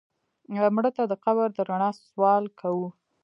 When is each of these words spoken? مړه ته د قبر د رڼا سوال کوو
مړه 0.75 0.91
ته 0.97 1.03
د 1.07 1.13
قبر 1.25 1.47
د 1.53 1.59
رڼا 1.69 1.89
سوال 2.09 2.43
کوو 2.59 2.87